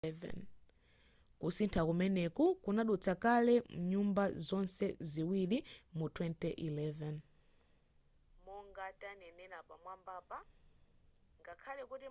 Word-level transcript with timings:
kusintha 1.41 1.81
kumeneku 1.87 2.45
kunadutsa 2.63 3.13
kale 3.23 3.53
mnyumba 3.75 4.23
zonse 4.47 4.85
ziwiri 5.11 5.57
mu 5.97 6.05
2011 6.07 7.21